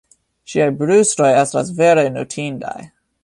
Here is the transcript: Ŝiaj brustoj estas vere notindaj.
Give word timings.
Ŝiaj 0.53 0.69
brustoj 0.79 1.29
estas 1.43 1.71
vere 1.81 2.09
notindaj. 2.17 2.77